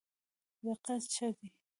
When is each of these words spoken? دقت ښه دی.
دقت 0.65 1.03
ښه 1.15 1.27
دی. 1.37 1.47